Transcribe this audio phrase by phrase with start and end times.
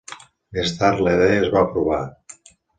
[0.57, 2.03] Més tard, la idea es va aprovar.